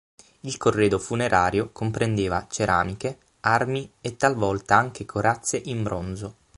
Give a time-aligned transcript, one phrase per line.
[0.39, 6.37] Il corredo funerario comprendeva ceramiche, armi e talvolta anche corazze in bronzo.